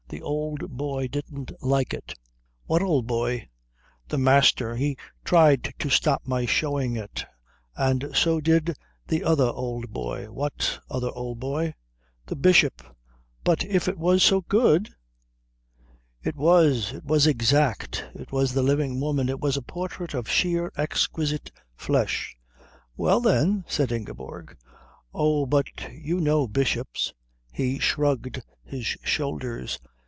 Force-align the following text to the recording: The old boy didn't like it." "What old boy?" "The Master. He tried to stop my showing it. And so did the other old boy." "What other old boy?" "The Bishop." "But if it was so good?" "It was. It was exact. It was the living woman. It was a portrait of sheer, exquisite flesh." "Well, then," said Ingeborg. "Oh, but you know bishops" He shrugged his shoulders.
The 0.09 0.21
old 0.21 0.75
boy 0.75 1.07
didn't 1.07 1.53
like 1.61 1.93
it." 1.93 2.13
"What 2.65 2.81
old 2.81 3.07
boy?" 3.07 3.47
"The 4.09 4.17
Master. 4.17 4.75
He 4.75 4.97
tried 5.23 5.73
to 5.79 5.89
stop 5.89 6.23
my 6.27 6.45
showing 6.45 6.97
it. 6.97 7.25
And 7.77 8.09
so 8.13 8.41
did 8.41 8.75
the 9.07 9.23
other 9.23 9.45
old 9.45 9.91
boy." 9.93 10.29
"What 10.29 10.81
other 10.89 11.11
old 11.11 11.39
boy?" 11.39 11.75
"The 12.25 12.35
Bishop." 12.35 12.81
"But 13.45 13.63
if 13.63 13.87
it 13.87 13.97
was 13.97 14.21
so 14.21 14.41
good?" 14.41 14.89
"It 16.21 16.35
was. 16.35 16.91
It 16.91 17.05
was 17.05 17.25
exact. 17.25 18.05
It 18.13 18.33
was 18.33 18.51
the 18.51 18.61
living 18.63 18.99
woman. 18.99 19.29
It 19.29 19.39
was 19.39 19.55
a 19.55 19.61
portrait 19.61 20.13
of 20.13 20.29
sheer, 20.29 20.73
exquisite 20.75 21.53
flesh." 21.77 22.35
"Well, 22.97 23.21
then," 23.21 23.63
said 23.65 23.93
Ingeborg. 23.93 24.57
"Oh, 25.13 25.45
but 25.45 25.69
you 25.89 26.19
know 26.19 26.49
bishops" 26.49 27.13
He 27.53 27.79
shrugged 27.79 28.41
his 28.61 28.85
shoulders. 28.87 29.79